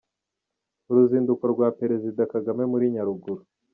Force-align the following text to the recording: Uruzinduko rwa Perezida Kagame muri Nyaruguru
Uruzinduko 0.89 1.43
rwa 1.53 1.67
Perezida 1.79 2.21
Kagame 2.33 2.63
muri 2.71 2.85
Nyaruguru 2.93 3.41